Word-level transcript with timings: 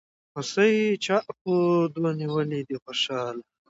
هوسۍ 0.33 0.75
چا 1.05 1.17
په 1.41 1.53
دو 1.93 2.03
نيولې 2.19 2.59
دي 2.67 2.75
خوشحاله 2.83 3.43